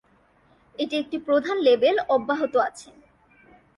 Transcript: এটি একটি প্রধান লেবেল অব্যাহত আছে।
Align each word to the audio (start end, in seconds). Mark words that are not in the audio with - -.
এটি 0.75 0.95
একটি 0.97 1.17
প্রধান 1.27 1.57
লেবেল 1.59 1.95
অব্যাহত 2.09 2.53
আছে। 2.67 2.89